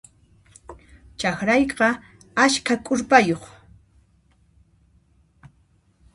[1.19, 1.89] Chakrayqa
[2.43, 3.43] askha k'urpayuq.